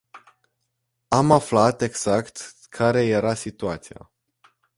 Am 1.07 1.31
aflat 1.31 1.81
exact 1.81 2.55
care 2.69 3.05
era 3.05 3.33
situația. 3.33 4.11